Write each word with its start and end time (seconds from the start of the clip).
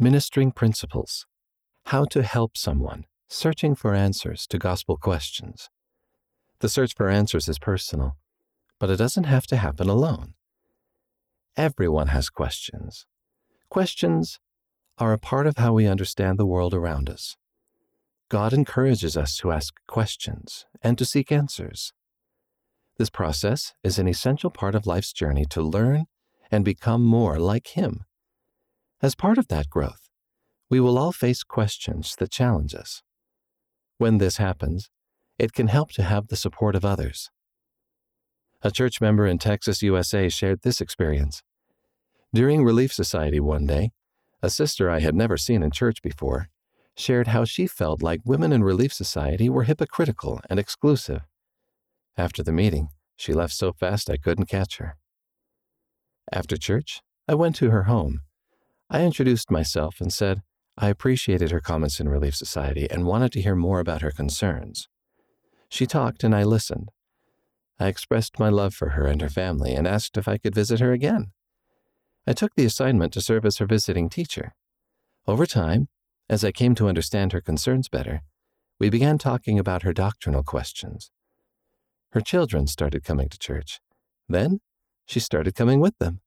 Ministering 0.00 0.52
Principles 0.52 1.26
How 1.86 2.04
to 2.04 2.22
Help 2.22 2.56
Someone 2.56 3.06
Searching 3.26 3.74
for 3.74 3.96
Answers 3.96 4.46
to 4.46 4.56
Gospel 4.56 4.96
Questions. 4.96 5.70
The 6.60 6.68
search 6.68 6.94
for 6.94 7.08
answers 7.08 7.48
is 7.48 7.58
personal, 7.58 8.16
but 8.78 8.90
it 8.90 8.96
doesn't 8.96 9.24
have 9.24 9.48
to 9.48 9.56
happen 9.56 9.88
alone. 9.88 10.34
Everyone 11.56 12.06
has 12.08 12.30
questions. 12.30 13.06
Questions 13.70 14.38
are 14.98 15.12
a 15.12 15.18
part 15.18 15.48
of 15.48 15.56
how 15.56 15.72
we 15.72 15.88
understand 15.88 16.38
the 16.38 16.46
world 16.46 16.74
around 16.74 17.10
us. 17.10 17.36
God 18.28 18.52
encourages 18.52 19.16
us 19.16 19.36
to 19.38 19.50
ask 19.50 19.74
questions 19.88 20.64
and 20.80 20.96
to 20.96 21.04
seek 21.04 21.32
answers. 21.32 21.92
This 22.98 23.10
process 23.10 23.74
is 23.82 23.98
an 23.98 24.06
essential 24.06 24.50
part 24.50 24.76
of 24.76 24.86
life's 24.86 25.12
journey 25.12 25.44
to 25.46 25.60
learn 25.60 26.04
and 26.52 26.64
become 26.64 27.02
more 27.02 27.40
like 27.40 27.66
Him. 27.68 28.04
As 29.00 29.14
part 29.14 29.38
of 29.38 29.48
that 29.48 29.70
growth, 29.70 30.08
we 30.68 30.80
will 30.80 30.98
all 30.98 31.12
face 31.12 31.42
questions 31.42 32.16
that 32.18 32.30
challenge 32.30 32.74
us. 32.74 33.02
When 33.98 34.18
this 34.18 34.38
happens, 34.38 34.90
it 35.38 35.52
can 35.52 35.68
help 35.68 35.92
to 35.92 36.02
have 36.02 36.28
the 36.28 36.36
support 36.36 36.74
of 36.74 36.84
others. 36.84 37.30
A 38.62 38.72
church 38.72 39.00
member 39.00 39.24
in 39.24 39.38
Texas, 39.38 39.82
USA 39.82 40.28
shared 40.28 40.62
this 40.62 40.80
experience. 40.80 41.42
During 42.34 42.64
Relief 42.64 42.92
Society 42.92 43.38
one 43.38 43.66
day, 43.66 43.92
a 44.42 44.50
sister 44.50 44.90
I 44.90 44.98
had 44.98 45.14
never 45.14 45.36
seen 45.36 45.62
in 45.62 45.70
church 45.70 46.02
before 46.02 46.48
shared 46.96 47.28
how 47.28 47.44
she 47.44 47.68
felt 47.68 48.02
like 48.02 48.20
women 48.24 48.52
in 48.52 48.64
Relief 48.64 48.92
Society 48.92 49.48
were 49.48 49.62
hypocritical 49.62 50.40
and 50.50 50.58
exclusive. 50.58 51.22
After 52.16 52.42
the 52.42 52.52
meeting, 52.52 52.88
she 53.16 53.32
left 53.32 53.52
so 53.52 53.72
fast 53.72 54.10
I 54.10 54.16
couldn't 54.16 54.46
catch 54.46 54.78
her. 54.78 54.96
After 56.32 56.56
church, 56.56 57.00
I 57.28 57.34
went 57.34 57.54
to 57.56 57.70
her 57.70 57.84
home. 57.84 58.22
I 58.90 59.02
introduced 59.02 59.50
myself 59.50 60.00
and 60.00 60.12
said 60.12 60.42
I 60.76 60.88
appreciated 60.88 61.50
her 61.50 61.60
comments 61.60 62.00
in 62.00 62.08
Relief 62.08 62.34
Society 62.34 62.88
and 62.90 63.04
wanted 63.04 63.32
to 63.32 63.42
hear 63.42 63.54
more 63.54 63.80
about 63.80 64.02
her 64.02 64.10
concerns. 64.10 64.88
She 65.68 65.86
talked 65.86 66.24
and 66.24 66.34
I 66.34 66.44
listened. 66.44 66.90
I 67.78 67.88
expressed 67.88 68.38
my 68.38 68.48
love 68.48 68.74
for 68.74 68.90
her 68.90 69.06
and 69.06 69.20
her 69.20 69.28
family 69.28 69.74
and 69.74 69.86
asked 69.86 70.16
if 70.16 70.26
I 70.26 70.38
could 70.38 70.54
visit 70.54 70.80
her 70.80 70.92
again. 70.92 71.32
I 72.26 72.32
took 72.32 72.54
the 72.54 72.64
assignment 72.64 73.12
to 73.12 73.20
serve 73.20 73.44
as 73.44 73.58
her 73.58 73.66
visiting 73.66 74.08
teacher. 74.08 74.54
Over 75.26 75.46
time, 75.46 75.88
as 76.30 76.44
I 76.44 76.52
came 76.52 76.74
to 76.76 76.88
understand 76.88 77.32
her 77.32 77.40
concerns 77.40 77.88
better, 77.88 78.22
we 78.78 78.88
began 78.88 79.18
talking 79.18 79.58
about 79.58 79.82
her 79.82 79.92
doctrinal 79.92 80.42
questions. 80.42 81.10
Her 82.12 82.20
children 82.20 82.66
started 82.66 83.04
coming 83.04 83.28
to 83.28 83.38
church. 83.38 83.80
Then 84.28 84.60
she 85.04 85.20
started 85.20 85.54
coming 85.54 85.80
with 85.80 85.98
them. 85.98 86.20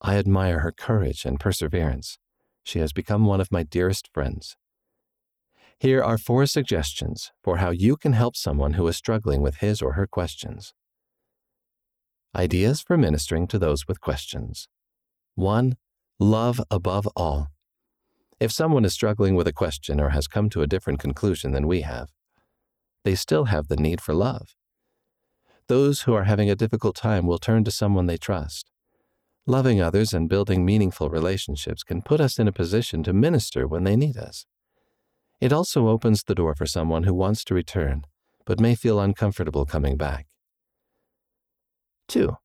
I 0.00 0.16
admire 0.16 0.60
her 0.60 0.72
courage 0.72 1.24
and 1.24 1.38
perseverance. 1.38 2.18
She 2.62 2.78
has 2.78 2.92
become 2.92 3.26
one 3.26 3.40
of 3.40 3.52
my 3.52 3.62
dearest 3.62 4.08
friends. 4.12 4.56
Here 5.78 6.02
are 6.02 6.18
four 6.18 6.46
suggestions 6.46 7.32
for 7.42 7.58
how 7.58 7.70
you 7.70 7.96
can 7.96 8.12
help 8.12 8.36
someone 8.36 8.74
who 8.74 8.86
is 8.86 8.96
struggling 8.96 9.42
with 9.42 9.56
his 9.56 9.82
or 9.82 9.94
her 9.94 10.06
questions. 10.06 10.74
Ideas 12.36 12.80
for 12.80 12.96
ministering 12.96 13.46
to 13.48 13.58
those 13.58 13.88
with 13.88 14.00
questions. 14.00 14.68
1. 15.34 15.76
Love 16.18 16.60
above 16.70 17.08
all. 17.16 17.48
If 18.38 18.52
someone 18.52 18.84
is 18.84 18.94
struggling 18.94 19.34
with 19.34 19.48
a 19.48 19.52
question 19.52 20.00
or 20.00 20.10
has 20.10 20.28
come 20.28 20.48
to 20.50 20.62
a 20.62 20.66
different 20.66 21.00
conclusion 21.00 21.52
than 21.52 21.66
we 21.66 21.80
have, 21.80 22.10
they 23.04 23.14
still 23.14 23.46
have 23.46 23.68
the 23.68 23.76
need 23.76 24.00
for 24.00 24.14
love. 24.14 24.54
Those 25.66 26.02
who 26.02 26.14
are 26.14 26.24
having 26.24 26.50
a 26.50 26.56
difficult 26.56 26.96
time 26.96 27.26
will 27.26 27.38
turn 27.38 27.64
to 27.64 27.70
someone 27.70 28.06
they 28.06 28.16
trust. 28.16 28.69
Loving 29.46 29.80
others 29.80 30.12
and 30.12 30.28
building 30.28 30.64
meaningful 30.64 31.08
relationships 31.08 31.82
can 31.82 32.02
put 32.02 32.20
us 32.20 32.38
in 32.38 32.46
a 32.46 32.52
position 32.52 33.02
to 33.02 33.12
minister 33.12 33.66
when 33.66 33.84
they 33.84 33.96
need 33.96 34.16
us. 34.16 34.46
It 35.40 35.52
also 35.52 35.88
opens 35.88 36.22
the 36.22 36.34
door 36.34 36.54
for 36.54 36.66
someone 36.66 37.04
who 37.04 37.14
wants 37.14 37.44
to 37.44 37.54
return, 37.54 38.04
but 38.44 38.60
may 38.60 38.74
feel 38.74 39.00
uncomfortable 39.00 39.64
coming 39.64 39.96
back. 39.96 40.26
2. 42.08 42.36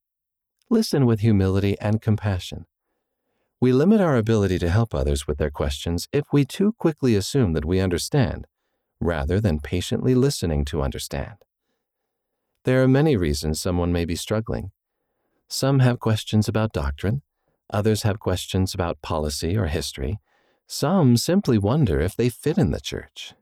Listen 0.70 1.06
with 1.06 1.20
humility 1.20 1.78
and 1.80 2.02
compassion. 2.02 2.66
We 3.59 3.74
limit 3.74 4.00
our 4.00 4.16
ability 4.16 4.59
to 4.59 4.70
help 4.70 4.94
others 4.94 5.28
with 5.28 5.38
their 5.38 5.50
questions 5.50 6.08
if 6.14 6.25
we 6.31 6.46
too 6.46 6.74
quickly 6.74 7.16
assume 7.16 7.53
that 7.53 7.66
we 7.66 7.80
understand, 7.80 8.47
rather 9.00 9.41
than 9.41 9.59
patiently 9.59 10.16
listening 10.16 10.66
to 10.66 10.81
understand. 10.81 11.36
There 12.64 12.81
are 12.81 12.88
many 12.88 13.18
reasons 13.18 13.59
someone 13.59 13.91
may 13.91 14.06
be 14.06 14.16
struggling. 14.16 14.72
Some 15.48 15.80
have 15.80 16.00
questions 16.00 16.48
about 16.48 16.74
doctrine, 16.74 17.22
others 17.70 18.04
have 18.04 18.20
questions 18.20 18.74
about 18.74 19.02
policy 19.02 19.56
or 19.56 19.68
history, 19.68 20.20
some 20.68 21.18
simply 21.18 21.58
wonder 21.58 22.00
if 22.00 22.16
they 22.16 22.30
fit 22.30 22.58
in 22.58 22.72
the 22.72 22.82
church. 22.82 23.34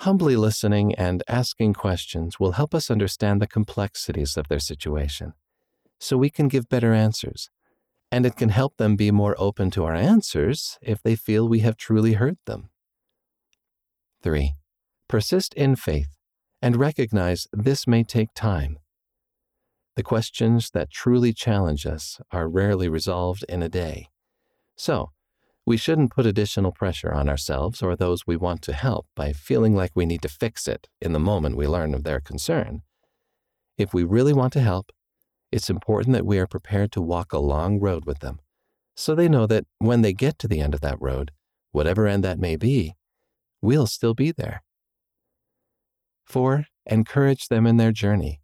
Humbly 0.00 0.36
listening 0.36 0.94
and 0.94 1.22
asking 1.26 1.72
questions 1.72 2.38
will 2.38 2.52
help 2.52 2.74
us 2.74 2.90
understand 2.90 3.40
the 3.40 3.46
complexities 3.46 4.36
of 4.36 4.48
their 4.48 4.58
situation, 4.58 5.32
so 5.98 6.18
we 6.18 6.28
can 6.28 6.48
give 6.48 6.68
better 6.68 6.92
answers, 6.92 7.48
and 8.12 8.26
it 8.26 8.36
can 8.36 8.50
help 8.50 8.76
them 8.76 8.94
be 8.94 9.10
more 9.10 9.34
open 9.38 9.70
to 9.70 9.84
our 9.84 9.94
answers 9.94 10.78
if 10.82 11.02
they 11.02 11.16
feel 11.16 11.48
we 11.48 11.60
have 11.60 11.78
truly 11.78 12.12
heard 12.12 12.36
them. 12.44 12.68
3. 14.22 14.52
Persist 15.08 15.54
in 15.54 15.76
faith 15.76 16.18
and 16.60 16.76
recognize 16.76 17.46
this 17.52 17.86
may 17.86 18.02
take 18.02 18.34
time. 18.34 18.78
The 19.96 20.02
questions 20.02 20.70
that 20.70 20.90
truly 20.90 21.32
challenge 21.32 21.86
us 21.86 22.20
are 22.30 22.48
rarely 22.48 22.88
resolved 22.88 23.44
in 23.48 23.62
a 23.62 23.68
day. 23.68 24.08
So, 24.76 25.10
we 25.64 25.76
shouldn't 25.76 26.12
put 26.12 26.26
additional 26.26 26.70
pressure 26.70 27.12
on 27.12 27.28
ourselves 27.28 27.82
or 27.82 27.96
those 27.96 28.26
we 28.26 28.36
want 28.36 28.62
to 28.62 28.72
help 28.72 29.06
by 29.16 29.32
feeling 29.32 29.74
like 29.74 29.90
we 29.94 30.06
need 30.06 30.22
to 30.22 30.28
fix 30.28 30.68
it 30.68 30.86
in 31.00 31.12
the 31.12 31.18
moment 31.18 31.56
we 31.56 31.66
learn 31.66 31.92
of 31.92 32.04
their 32.04 32.20
concern. 32.20 32.82
If 33.76 33.92
we 33.92 34.04
really 34.04 34.32
want 34.32 34.52
to 34.52 34.60
help, 34.60 34.92
it's 35.50 35.70
important 35.70 36.12
that 36.12 36.26
we 36.26 36.38
are 36.38 36.46
prepared 36.46 36.92
to 36.92 37.00
walk 37.00 37.32
a 37.32 37.38
long 37.38 37.80
road 37.80 38.04
with 38.04 38.20
them, 38.20 38.38
so 38.94 39.14
they 39.14 39.28
know 39.28 39.46
that 39.46 39.64
when 39.78 40.02
they 40.02 40.12
get 40.12 40.38
to 40.40 40.48
the 40.48 40.60
end 40.60 40.74
of 40.74 40.80
that 40.82 41.00
road, 41.00 41.32
whatever 41.72 42.06
end 42.06 42.22
that 42.22 42.38
may 42.38 42.56
be, 42.56 42.94
we'll 43.60 43.86
still 43.86 44.14
be 44.14 44.32
there. 44.32 44.62
Four, 46.24 46.66
encourage 46.86 47.48
them 47.48 47.66
in 47.66 47.76
their 47.76 47.92
journey. 47.92 48.40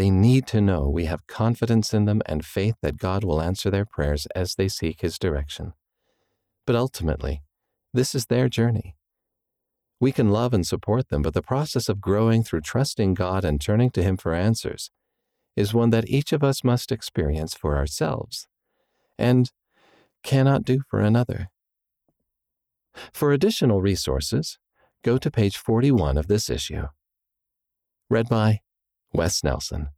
They 0.00 0.08
need 0.08 0.46
to 0.46 0.62
know 0.62 0.88
we 0.88 1.04
have 1.04 1.26
confidence 1.26 1.92
in 1.92 2.06
them 2.06 2.22
and 2.24 2.42
faith 2.42 2.76
that 2.80 2.96
God 2.96 3.22
will 3.22 3.42
answer 3.42 3.68
their 3.68 3.84
prayers 3.84 4.24
as 4.34 4.54
they 4.54 4.66
seek 4.66 5.02
His 5.02 5.18
direction. 5.18 5.74
But 6.66 6.74
ultimately, 6.74 7.42
this 7.92 8.14
is 8.14 8.24
their 8.24 8.48
journey. 8.48 8.96
We 10.00 10.10
can 10.10 10.30
love 10.30 10.54
and 10.54 10.66
support 10.66 11.10
them, 11.10 11.20
but 11.20 11.34
the 11.34 11.42
process 11.42 11.90
of 11.90 12.00
growing 12.00 12.42
through 12.42 12.62
trusting 12.62 13.12
God 13.12 13.44
and 13.44 13.60
turning 13.60 13.90
to 13.90 14.02
Him 14.02 14.16
for 14.16 14.32
answers 14.32 14.90
is 15.54 15.74
one 15.74 15.90
that 15.90 16.08
each 16.08 16.32
of 16.32 16.42
us 16.42 16.64
must 16.64 16.90
experience 16.90 17.52
for 17.52 17.76
ourselves 17.76 18.48
and 19.18 19.52
cannot 20.22 20.64
do 20.64 20.80
for 20.88 21.00
another. 21.00 21.50
For 23.12 23.32
additional 23.32 23.82
resources, 23.82 24.58
go 25.04 25.18
to 25.18 25.30
page 25.30 25.58
41 25.58 26.16
of 26.16 26.26
this 26.26 26.48
issue. 26.48 26.86
Read 28.08 28.30
by 28.30 28.60
Wes 29.12 29.42
Nelson. 29.42 29.88